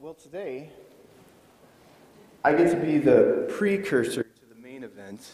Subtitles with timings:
[0.00, 0.70] Well, today,
[2.44, 5.28] I get to be the precursor to the main event.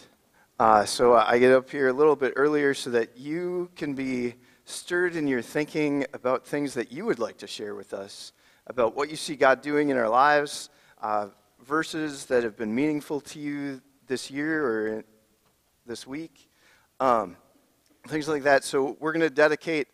[0.59, 4.37] Uh, so I get up here a little bit earlier so that you can be
[4.65, 8.33] stirred in your thinking about things that you would like to share with us,
[8.67, 10.71] about what you see God doing in our lives,
[11.03, 11.29] uh,
[11.63, 15.05] verses that have been meaningful to you this year or
[15.85, 16.49] this week,
[17.01, 17.37] um,
[18.09, 18.65] things like that.
[18.65, 19.89] So we're going to dedicate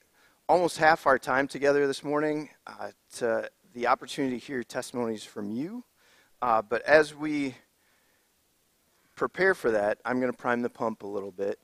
[0.49, 5.51] almost half our time together this morning uh, to the opportunity to hear testimonies from
[5.51, 5.85] you.
[6.43, 7.55] Uh, but as we
[9.15, 11.59] prepare for that, I'm going to prime the pump a little bit,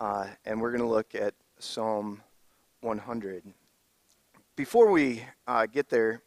[0.00, 2.22] uh, and we're going to look at Psalm
[2.82, 3.44] 100.
[4.56, 6.22] Before we uh, get there,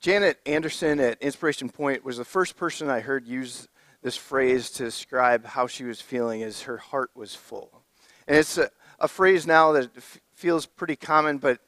[0.00, 3.68] Janet Anderson at Inspiration Point was the first person I heard use
[4.02, 7.82] this phrase to describe how she was feeling as her heart was full.
[8.28, 11.60] And it's a, a phrase now that f- feels pretty common, but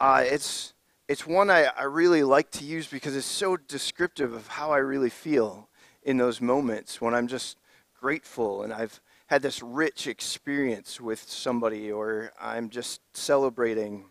[0.00, 0.74] uh, it's
[1.08, 4.78] it's one I, I really like to use because it's so descriptive of how I
[4.78, 5.68] really feel
[6.02, 7.58] in those moments when I'm just
[8.00, 14.04] grateful and I've had this rich experience with somebody or I'm just celebrating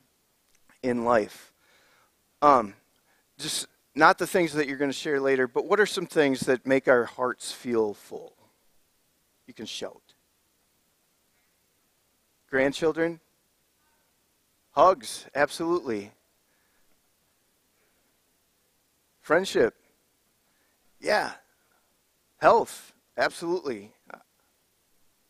[0.83, 1.53] in life.
[2.41, 2.73] Um,
[3.37, 6.41] just not the things that you're going to share later, but what are some things
[6.41, 8.33] that make our hearts feel full?
[9.47, 10.01] You can shout.
[12.49, 13.19] Grandchildren?
[14.71, 16.11] Hugs, absolutely.
[19.25, 19.73] Friendship.
[20.99, 21.31] Yeah.
[22.37, 22.93] Health.
[23.17, 23.91] Absolutely.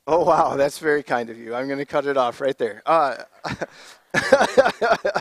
[0.06, 0.58] Oh, wow.
[0.58, 1.56] That's very kind of you.
[1.56, 2.84] I'm going to cut it off right there.
[2.86, 3.24] Uh,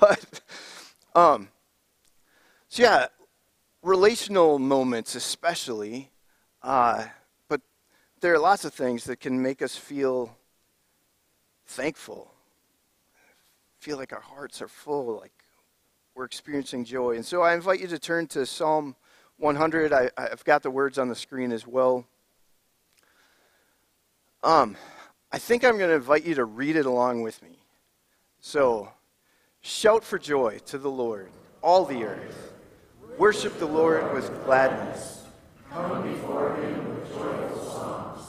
[0.00, 0.40] but,
[1.14, 1.50] um,
[2.66, 3.06] so yeah,
[3.80, 6.10] relational moments, especially.
[6.64, 7.04] Uh,
[7.48, 7.60] but
[8.22, 10.36] there are lots of things that can make us feel
[11.64, 12.34] thankful,
[13.78, 15.35] feel like our hearts are full, like
[16.16, 17.14] we're experiencing joy.
[17.14, 18.96] And so I invite you to turn to Psalm
[19.36, 19.92] 100.
[19.92, 22.06] I, have got the words on the screen as well.
[24.42, 24.76] Um,
[25.30, 27.58] I think I'm going to invite you to read it along with me.
[28.40, 28.88] So,
[29.60, 32.54] shout for joy to the Lord, all the earth.
[33.18, 35.24] Worship the Lord with gladness.
[35.70, 38.22] Come before him with joyful songs.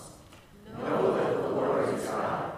[0.77, 2.51] Know that the Lord is God.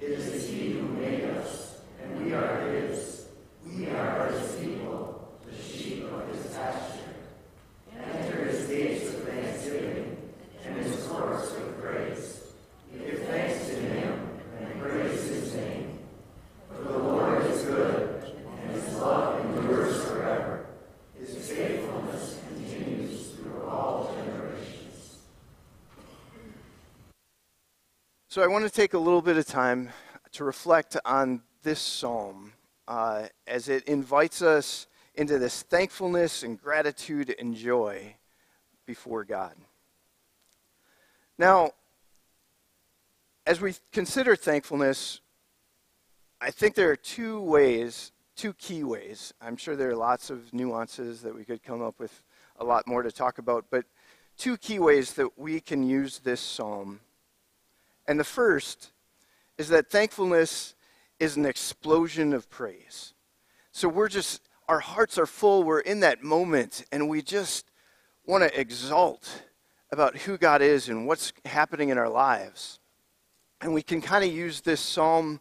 [0.00, 3.26] It is he who made us, and we are his.
[3.66, 4.50] We are his
[28.32, 29.88] So I want to take a little bit of time
[30.34, 32.52] to reflect on this psalm
[32.86, 34.86] uh, as it invites us
[35.16, 38.14] into this thankfulness and gratitude and joy
[38.86, 39.54] before God.
[41.38, 41.72] Now,
[43.48, 45.20] as we consider thankfulness,
[46.40, 49.34] I think there are two ways, two key ways.
[49.42, 52.22] I'm sure there are lots of nuances that we could come up with
[52.60, 53.86] a lot more to talk about, but
[54.38, 57.00] two key ways that we can use this psalm
[58.10, 58.90] and the first
[59.56, 60.74] is that thankfulness
[61.20, 63.14] is an explosion of praise.
[63.70, 65.62] So we're just, our hearts are full.
[65.62, 67.70] We're in that moment, and we just
[68.26, 69.44] want to exalt
[69.92, 72.80] about who God is and what's happening in our lives.
[73.60, 75.40] And we can kind of use this psalm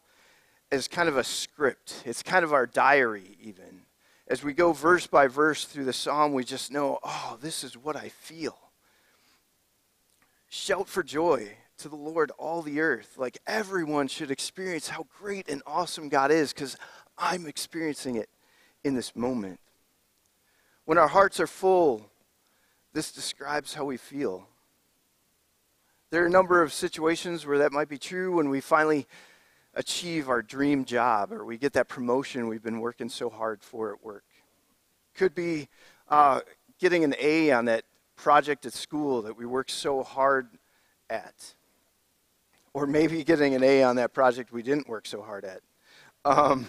[0.72, 3.81] as kind of a script, it's kind of our diary, even.
[4.28, 7.75] As we go verse by verse through the psalm, we just know, oh, this is
[7.75, 8.59] what I feel.
[10.52, 13.16] Shout for joy to the Lord, all the earth.
[13.17, 16.78] Like everyone should experience how great and awesome God is because
[17.17, 18.29] I'm experiencing it
[18.84, 19.59] in this moment.
[20.85, 22.09] When our hearts are full,
[22.94, 24.47] this describes how we feel.
[26.12, 29.06] There are a number of situations where that might be true when we finally
[29.75, 33.94] achieve our dream job or we get that promotion we've been working so hard for
[33.94, 34.23] at work.
[35.13, 35.69] Could be
[36.07, 36.41] uh,
[36.79, 37.84] getting an A on that
[38.16, 40.47] project at school that we worked so hard
[41.09, 41.53] at
[42.73, 45.61] or maybe getting an A on that project we didn't work so hard at.
[46.25, 46.67] Um,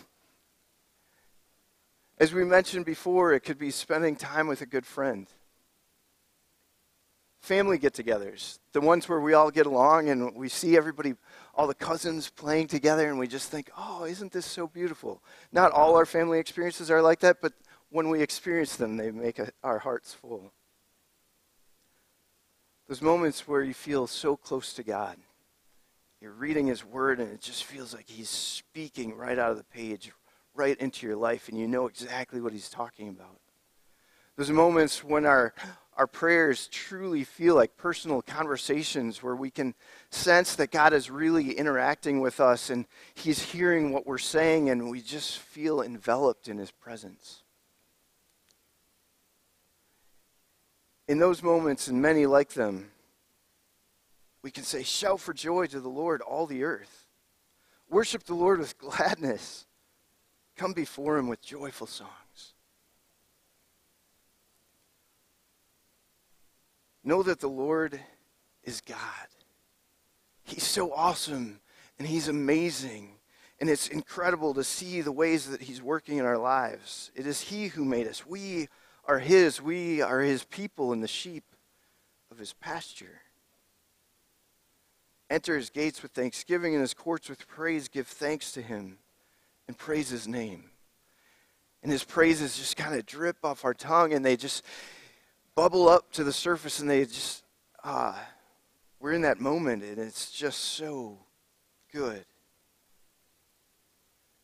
[2.19, 5.27] as we mentioned before, it could be spending time with a good friend.
[7.41, 11.15] Family get togethers, the ones where we all get along and we see everybody,
[11.55, 15.23] all the cousins playing together, and we just think, oh, isn't this so beautiful?
[15.51, 17.55] Not all our family experiences are like that, but
[17.89, 20.53] when we experience them, they make a, our hearts full.
[22.89, 25.17] Those moments where you feel so close to God
[26.21, 29.65] you're reading His Word, and it just feels like He's speaking right out of the
[29.65, 30.13] page,
[30.55, 33.41] right into your life, and you know exactly what He's talking about.
[34.37, 35.55] Those moments when our,
[35.97, 39.75] our prayers truly feel like personal conversations where we can
[40.11, 44.91] sense that God is really interacting with us and He's hearing what we're saying and
[44.91, 47.43] we just feel enveloped in His presence.
[51.09, 52.93] In those moments, and many like them,
[54.43, 57.07] we can say, Shout for joy to the Lord, all the earth.
[57.89, 59.67] Worship the Lord with gladness.
[60.57, 62.55] Come before Him with joyful songs.
[67.03, 67.99] Know that the Lord
[68.63, 68.99] is God.
[70.45, 71.61] He's so awesome
[71.99, 73.13] and He's amazing.
[73.59, 77.11] And it's incredible to see the ways that He's working in our lives.
[77.15, 78.27] It is He who made us.
[78.27, 78.69] We
[79.05, 79.61] are His.
[79.61, 81.45] We are His people and the sheep
[82.31, 83.23] of His pasture.
[85.31, 87.89] Enter His gates with thanksgiving and His courts with praise.
[87.89, 88.99] Give thanks to Him
[89.69, 90.65] and praise His name.
[91.83, 94.65] And His praises just kind of drip off our tongue and they just
[95.55, 97.45] bubble up to the surface and they just,
[97.85, 98.21] ah,
[98.99, 101.19] we're in that moment and it's just so
[101.93, 102.25] good.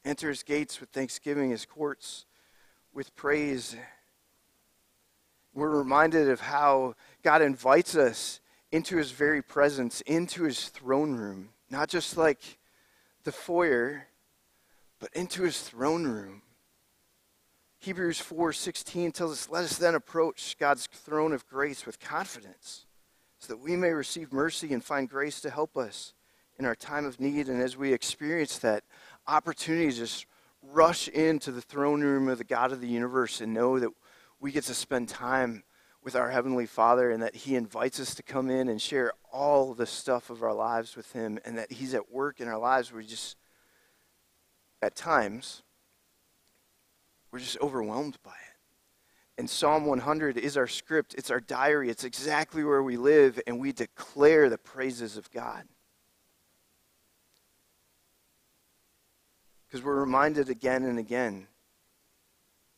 [0.04, 2.26] Enter his gates with thanksgiving, his courts
[2.94, 3.76] with praise.
[5.52, 8.40] We're reminded of how God invites us
[8.76, 12.58] into his very presence, into his throne room, not just like
[13.24, 14.06] the foyer,
[15.00, 16.42] but into his throne room.
[17.78, 22.84] Hebrews 4:16 tells us, "Let us then approach God's throne of grace with confidence,
[23.38, 26.12] so that we may receive mercy and find grace to help us
[26.58, 28.84] in our time of need." And as we experience that
[29.26, 30.26] opportunity to just
[30.60, 33.92] rush into the throne room of the God of the universe and know that
[34.38, 35.64] we get to spend time
[36.06, 39.74] with our heavenly Father and that he invites us to come in and share all
[39.74, 42.92] the stuff of our lives with him and that he's at work in our lives
[42.92, 43.36] we just
[44.80, 45.64] at times
[47.32, 48.56] we're just overwhelmed by it.
[49.36, 53.58] And Psalm 100 is our script, it's our diary, it's exactly where we live, and
[53.58, 55.64] we declare the praises of God.
[59.66, 61.48] Because we're reminded again and again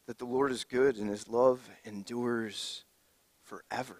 [0.06, 2.86] that the Lord is good and his love endures
[3.48, 3.96] forever.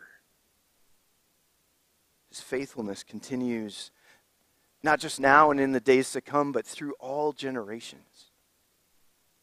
[2.28, 3.90] His faithfulness continues
[4.82, 8.30] not just now and in the days to come, but through all generations.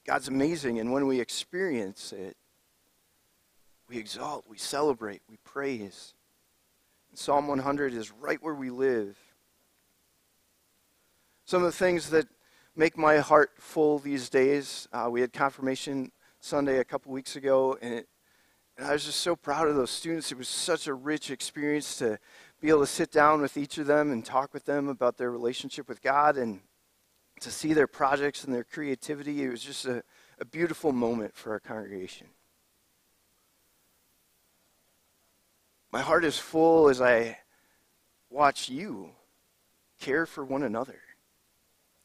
[0.05, 2.37] God's amazing, and when we experience it,
[3.89, 6.13] we exalt, we celebrate, we praise.
[7.09, 9.17] And Psalm 100 is right where we live.
[11.45, 12.27] Some of the things that
[12.75, 17.77] make my heart full these days, uh, we had confirmation Sunday a couple weeks ago,
[17.81, 18.07] and, it,
[18.77, 20.31] and I was just so proud of those students.
[20.31, 22.19] It was such a rich experience to
[22.59, 25.31] be able to sit down with each of them and talk with them about their
[25.31, 26.59] relationship with God and
[27.39, 29.43] to see their projects and their creativity.
[29.43, 30.03] It was just a,
[30.39, 32.27] a beautiful moment for our congregation.
[35.91, 37.37] My heart is full as I
[38.29, 39.11] watch you
[40.01, 40.99] care for one another.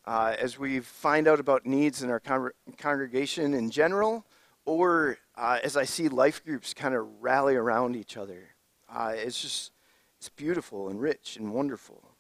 [0.05, 4.25] Uh, as we find out about needs in our con- congregation in general,
[4.65, 8.51] or uh, as I see life groups kind of rally around each other,
[8.95, 9.73] uh, it's just
[10.19, 12.11] it's beautiful and rich and wonderful.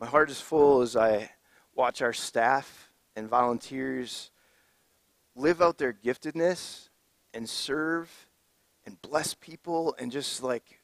[0.00, 1.32] My heart is full as I
[1.74, 4.30] watch our staff and volunteers
[5.36, 6.88] live out their giftedness
[7.34, 8.10] and serve
[8.86, 10.80] and bless people and just like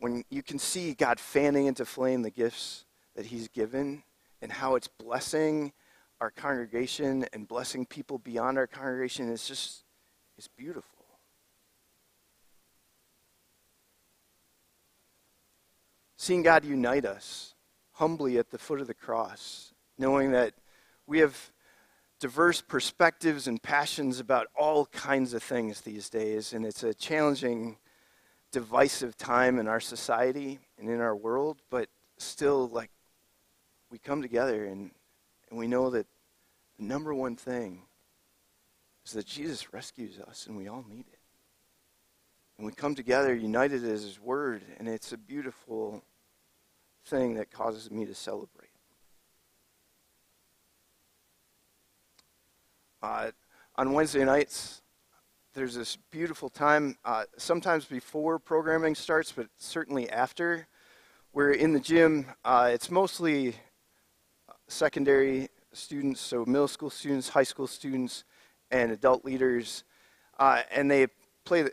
[0.00, 2.84] when you can see God fanning into flame the gifts
[3.14, 4.02] that He's given
[4.42, 5.72] and how it's blessing
[6.20, 9.84] our congregation and blessing people beyond our congregation, it's just,
[10.38, 10.90] it's beautiful.
[16.16, 17.54] Seeing God unite us
[17.92, 20.54] humbly at the foot of the cross, knowing that
[21.06, 21.52] we have
[22.18, 27.76] diverse perspectives and passions about all kinds of things these days, and it's a challenging,
[28.52, 32.90] divisive time in our society and in our world, but still, like,
[33.90, 34.90] we come together and,
[35.50, 36.06] and we know that
[36.78, 37.82] the number one thing
[39.04, 41.18] is that Jesus rescues us and we all need it.
[42.56, 46.02] And we come together united as His Word, and it's a beautiful
[47.04, 48.70] thing that causes me to celebrate.
[53.02, 53.30] Uh,
[53.76, 54.80] on Wednesday nights,
[55.54, 60.66] there's this beautiful time, uh, sometimes before programming starts, but certainly after,
[61.32, 63.54] where in the gym, uh, it's mostly
[64.68, 68.24] secondary students, so middle school students, high school students,
[68.70, 69.84] and adult leaders,
[70.38, 71.06] uh, and they
[71.44, 71.68] play,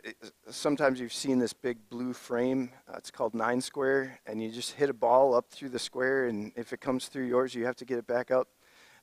[0.48, 2.70] sometimes you've seen this big blue frame.
[2.88, 6.26] Uh, it's called nine square, and you just hit a ball up through the square,
[6.26, 8.48] and if it comes through yours, you have to get it back up.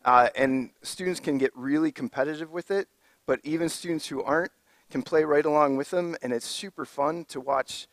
[0.05, 2.87] Uh, and students can get really competitive with it,
[3.27, 4.51] but even students who aren't
[4.89, 7.87] can play right along with them, and it's super fun to watch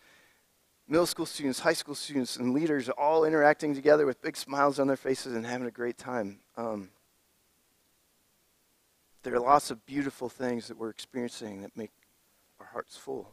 [0.88, 4.86] middle school students, high school students, and leaders all interacting together with big smiles on
[4.86, 6.40] their faces and having a great time.
[6.56, 6.88] Um,
[9.22, 11.90] there are lots of beautiful things that we're experiencing that make
[12.58, 13.30] our hearts full.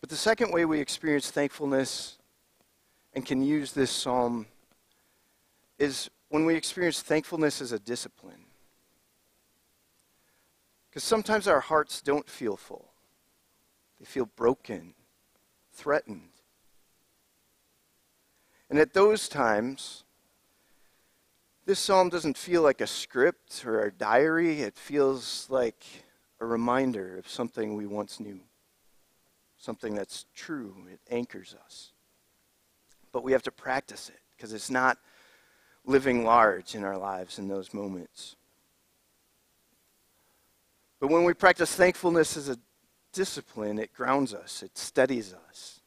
[0.00, 2.16] But the second way we experience thankfulness
[3.12, 4.46] and can use this psalm
[5.78, 8.46] is when we experience thankfulness as a discipline.
[10.88, 12.89] Because sometimes our hearts don't feel full.
[14.00, 14.94] They feel broken,
[15.72, 16.30] threatened.
[18.70, 20.04] And at those times,
[21.66, 24.62] this psalm doesn't feel like a script or a diary.
[24.62, 25.84] It feels like
[26.40, 28.40] a reminder of something we once knew,
[29.58, 30.74] something that's true.
[30.90, 31.92] It anchors us.
[33.12, 34.98] But we have to practice it because it's not
[35.84, 38.36] living large in our lives in those moments.
[41.00, 42.58] But when we practice thankfulness as a
[43.12, 45.80] discipline, it grounds us, it steadies us.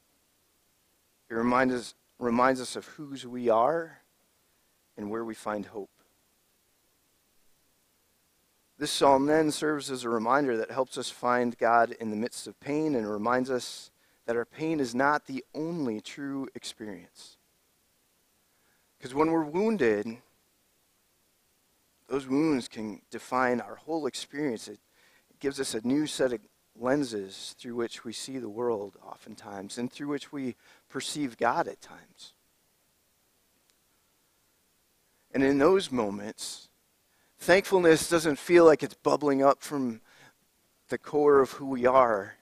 [1.30, 4.00] It reminds us, reminds us of whose we are
[4.98, 5.90] and where we find hope.
[8.78, 12.48] This psalm then serves as a reminder that helps us find God in the midst
[12.48, 13.92] of pain and reminds us
[14.26, 17.38] that our pain is not the only true experience.
[18.98, 20.18] Because when we're wounded,
[22.08, 24.68] those wounds can define our whole experience.
[24.68, 24.80] It,
[25.30, 26.40] it gives us a new set of
[26.80, 30.56] lenses through which we see the world oftentimes and through which we
[30.90, 32.34] perceive God at times.
[35.34, 36.70] And in those moments,
[37.40, 40.02] thankfulness doesn't feel like it's bubbling up from
[40.90, 42.36] the core of who we are,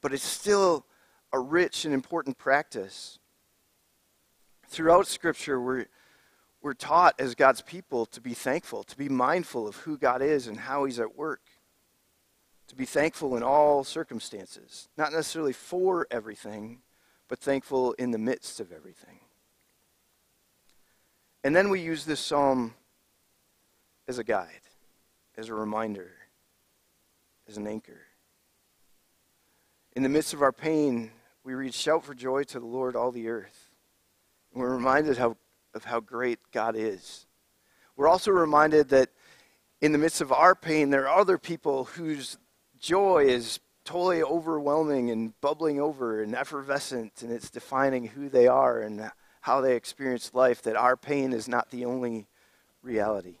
[0.00, 0.86] but it's still
[1.32, 3.18] a rich and important practice.
[4.66, 5.86] Throughout Scripture, we're,
[6.60, 10.48] we're taught as God's people to be thankful, to be mindful of who God is
[10.48, 11.40] and how He's at work
[12.70, 16.78] to be thankful in all circumstances, not necessarily for everything,
[17.26, 19.18] but thankful in the midst of everything.
[21.42, 22.74] And then we use this psalm
[24.06, 24.60] as a guide,
[25.36, 26.12] as a reminder,
[27.48, 28.02] as an anchor.
[29.96, 31.10] In the midst of our pain,
[31.42, 33.70] we read, Shout for joy to the Lord, all the earth.
[34.52, 35.36] And we're reminded how,
[35.74, 37.26] of how great God is.
[37.96, 39.10] We're also reminded that
[39.80, 42.38] in the midst of our pain, there are other people whose
[42.80, 48.80] joy is totally overwhelming and bubbling over and effervescent, and it's defining who they are
[48.80, 49.10] and
[49.42, 52.26] how they experience life, that our pain is not the only
[52.82, 53.36] reality.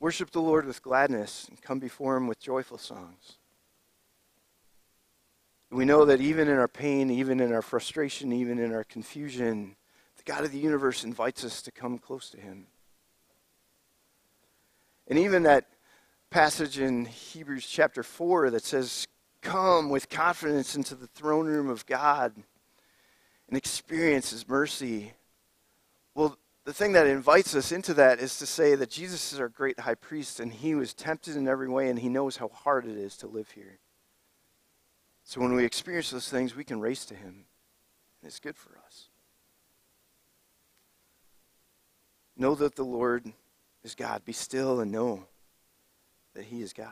[0.00, 3.36] Worship the Lord with gladness and come before Him with joyful songs.
[5.70, 9.76] We know that even in our pain, even in our frustration, even in our confusion,
[10.16, 12.66] the God of the universe invites us to come close to Him.
[15.08, 15.66] And even that
[16.32, 19.06] passage in Hebrews chapter 4 that says,
[19.42, 22.32] Come with confidence into the throne room of God
[23.48, 25.12] and experience His mercy.
[26.14, 29.50] Well, the thing that invites us into that is to say that Jesus is our
[29.50, 32.86] great high priest and He was tempted in every way and He knows how hard
[32.86, 33.78] it is to live here.
[35.24, 37.44] So when we experience those things, we can race to Him,
[38.22, 39.08] and it's good for us.
[42.38, 43.30] Know that the Lord
[43.84, 44.24] is God.
[44.24, 45.26] Be still and know
[46.34, 46.88] that He is God.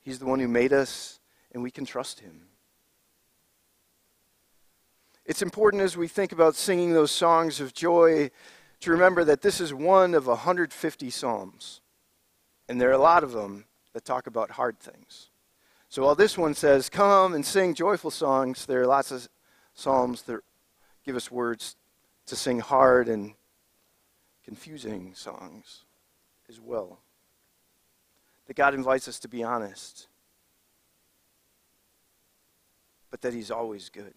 [0.00, 1.20] He's the one who made us,
[1.52, 2.42] and we can trust Him.
[5.26, 8.30] It's important as we think about singing those songs of joy
[8.80, 11.80] to remember that this is one of 150 Psalms.
[12.68, 15.28] And there are a lot of them that talk about hard things.
[15.88, 19.28] So while this one says, Come and sing joyful songs, there are lots of
[19.74, 20.40] Psalms that
[21.04, 21.76] give us words
[22.26, 23.34] to sing hard and
[24.44, 25.84] confusing songs
[26.48, 27.00] as well
[28.50, 30.08] that God invites us to be honest,
[33.08, 34.12] but that He's always good.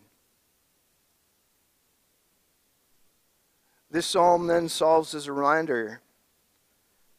[3.92, 6.02] This psalm then solves as a reminder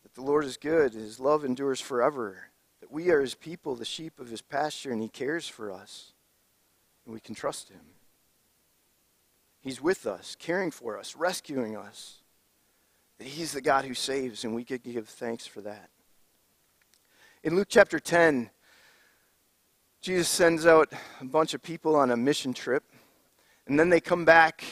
[0.02, 2.48] that the Lord is good, His love endures forever,
[2.80, 6.14] that we are His people, the sheep of His pasture, and He cares for us,
[7.04, 7.78] and we can trust Him.
[9.60, 12.22] He's with us, caring for us, rescuing us.
[13.18, 15.90] That He's the God who saves, and we could give thanks for that.
[17.44, 18.48] In Luke chapter 10,
[20.00, 22.84] Jesus sends out a bunch of people on a mission trip,
[23.66, 24.64] and then they come back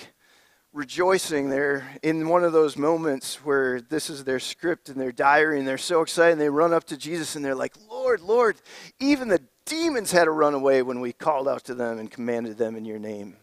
[0.72, 1.50] rejoicing.
[1.50, 5.68] They're in one of those moments where this is their script and their diary, and
[5.68, 6.32] they're so excited.
[6.32, 8.56] And they run up to Jesus and they're like, Lord, Lord,
[8.98, 12.56] even the demons had to run away when we called out to them and commanded
[12.56, 13.36] them in your name.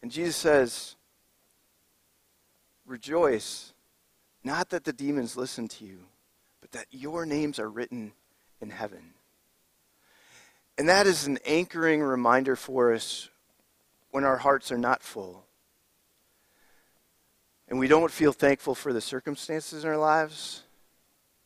[0.00, 0.96] And Jesus says,
[2.86, 3.74] rejoice,
[4.42, 5.98] not that the demons listen to you,
[6.70, 8.12] but that your names are written
[8.60, 9.14] in heaven.
[10.76, 13.28] And that is an anchoring reminder for us
[14.10, 15.44] when our hearts are not full.
[17.68, 20.62] And we don't feel thankful for the circumstances in our lives,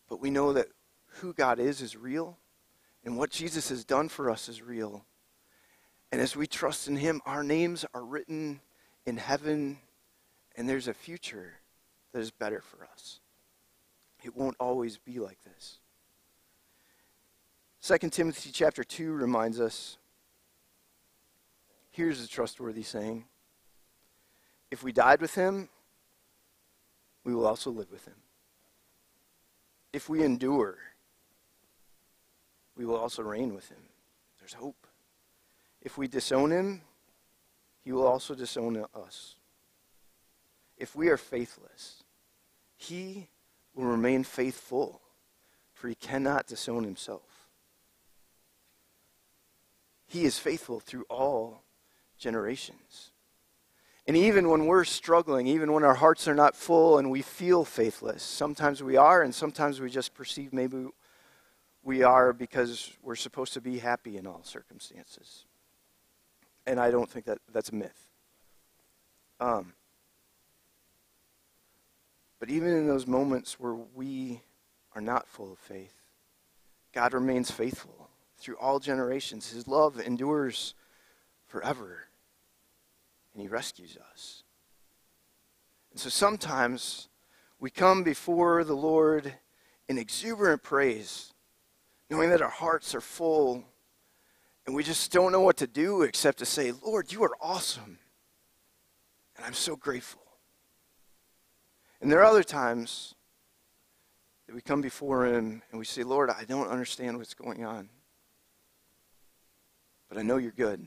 [0.09, 0.69] but we know that
[1.17, 2.39] who God is is real,
[3.05, 5.05] and what Jesus has done for us is real.
[6.13, 8.61] And as we trust in Him, our names are written
[9.05, 9.79] in heaven,
[10.57, 11.55] and there's a future
[12.13, 13.19] that is better for us.
[14.23, 15.79] It won't always be like this.
[17.83, 19.97] 2 Timothy chapter 2 reminds us
[21.91, 23.25] here's a trustworthy saying
[24.71, 25.69] If we died with him,
[27.25, 28.15] we will also live with him.
[29.93, 30.79] If we endure,
[32.77, 33.83] we will also reign with him.
[34.39, 34.87] There's hope.
[35.81, 36.83] If we disown him,
[37.85, 39.35] he will also disown us.
[40.79, 42.05] If we are faithless,
[42.77, 43.29] he
[43.75, 45.01] will remain faithful,
[45.73, 47.49] for he cannot disown himself.
[50.07, 51.63] He is faithful through all
[52.19, 53.13] generations.
[54.07, 57.65] And even when we're struggling, even when our hearts are not full and we feel
[57.65, 60.87] faithless, sometimes we are, and sometimes we just perceive maybe
[61.85, 65.45] we are because we're supposed to be happy in all circumstances.
[66.67, 68.09] And I don't think that that's a myth.
[69.41, 69.73] Um,
[72.43, 74.43] but even in those moments where we
[74.97, 75.95] are not full of faith,
[76.93, 79.53] God remains faithful through all generations.
[79.53, 80.75] His love endures
[81.47, 82.09] forever,
[83.33, 84.43] and He rescues us.
[85.93, 87.07] And so sometimes
[87.61, 89.33] we come before the Lord
[89.87, 91.33] in exuberant praise,
[92.11, 93.63] knowing that our hearts are full
[94.67, 98.01] and we just don't know what to do except to say, Lord, you are awesome.
[99.37, 100.22] And I'm so grateful.
[102.03, 103.15] And there are other times
[104.47, 107.89] that we come before Him and we say, Lord, I don't understand what's going on.
[110.09, 110.87] But I know you're good.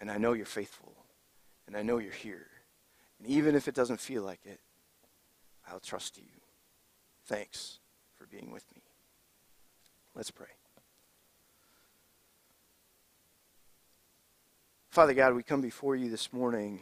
[0.00, 0.92] And I know you're faithful.
[1.68, 2.48] And I know you're here.
[3.18, 4.58] And even if it doesn't feel like it,
[5.70, 6.24] I'll trust you.
[7.26, 7.78] Thanks
[8.16, 8.82] for being with me.
[10.16, 10.46] Let's pray.
[14.90, 16.80] Father God, we come before you this morning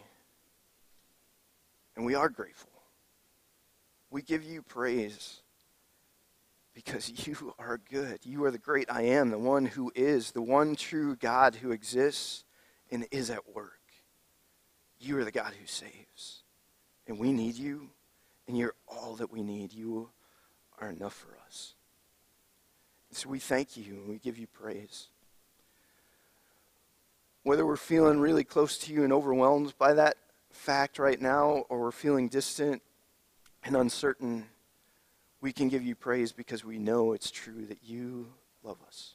[1.97, 2.71] and we are grateful.
[4.11, 5.41] We give you praise
[6.75, 8.21] because you are good.
[8.25, 11.73] You are the great I am, the one who is, the one true God who
[11.73, 12.45] exists
[12.91, 13.73] and is at work.
[14.99, 16.43] You are the God who saves.
[17.07, 17.91] And we need you,
[18.49, 19.73] and you're all that we need.
[19.73, 20.11] You
[20.81, 21.75] are enough for us.
[23.13, 25.09] so we thank you and we give you praise
[27.47, 30.17] whether we're feeling really close to you and overwhelmed by that
[30.51, 32.83] fact right now, or we're feeling distant
[33.67, 34.47] and uncertain,
[35.41, 38.29] we can give you praise because we know it's true that you
[38.63, 39.15] love us.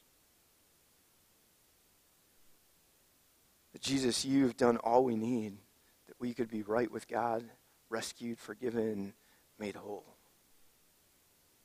[3.72, 5.56] That Jesus, you've done all we need
[6.06, 7.44] that we could be right with God,
[7.88, 9.14] rescued, forgiven,
[9.58, 10.04] made whole.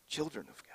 [0.08, 0.74] Children of God.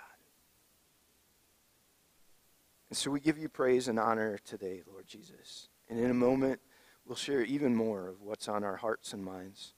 [2.91, 5.69] And so we give you praise and honor today, Lord Jesus.
[5.89, 6.61] And in a moment,
[7.07, 9.73] we'll share even more of what's on our hearts and minds.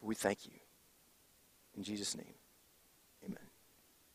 [0.00, 0.63] But we thank you.
[1.76, 2.34] In Jesus' name.